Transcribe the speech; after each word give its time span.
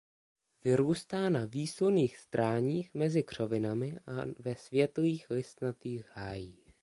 Vyrůstá 0.63 1.29
na 1.29 1.45
výslunných 1.45 2.17
stráních 2.17 2.93
mezi 2.93 3.23
křovinami 3.23 3.97
a 4.07 4.11
ve 4.39 4.55
světlých 4.55 5.29
listnatých 5.29 6.05
hájích. 6.13 6.73